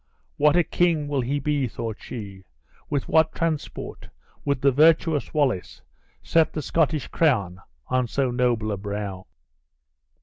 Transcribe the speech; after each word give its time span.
"What 0.37 0.55
a 0.55 0.63
king 0.63 1.07
will 1.07 1.21
he 1.21 1.37
be?" 1.39 1.67
thought 1.67 1.97
she; 1.99 2.43
"with 2.89 3.07
what 3.07 3.35
transport 3.35 4.09
would 4.43 4.59
the 4.63 4.71
virtuous 4.71 5.31
Wallace 5.31 5.83
set 6.23 6.53
the 6.53 6.63
Scottish 6.63 7.07
crown 7.09 7.59
on 7.85 8.07
so 8.07 8.31
noble 8.31 8.71
a 8.71 8.77
brow." 8.77 9.27